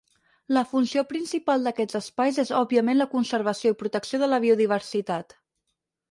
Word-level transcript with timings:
La 0.57 0.61
funció 0.69 1.01
principal 1.09 1.67
d'aquests 1.67 1.97
espais 1.99 2.39
és 2.43 2.51
òbviament 2.59 2.97
la 3.01 3.07
conservació 3.11 3.73
i 3.73 3.77
protecció 3.83 4.21
de 4.23 4.31
la 4.31 4.41
biodiversitat. 4.47 5.37